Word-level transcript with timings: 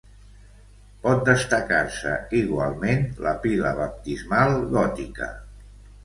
Pot 1.01 1.19
destacar-se 1.25 2.13
igualment 2.39 3.05
la 3.25 3.33
pila 3.43 3.73
baptismal 3.81 4.55
gòtica. 4.73 5.29